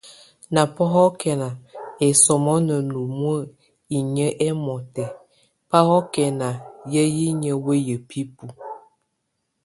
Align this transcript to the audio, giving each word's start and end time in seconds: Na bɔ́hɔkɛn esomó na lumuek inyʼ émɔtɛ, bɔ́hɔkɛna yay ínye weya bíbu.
Na 0.53 0.61
bɔ́hɔkɛn 0.73 1.41
esomó 2.07 2.53
na 2.67 2.75
lumuek 2.91 3.45
inyʼ 3.97 4.29
émɔtɛ, 4.47 5.05
bɔ́hɔkɛna 5.69 6.47
yay 6.93 7.09
ínye 7.29 7.51
weya 7.65 7.95
bíbu. 8.07 8.45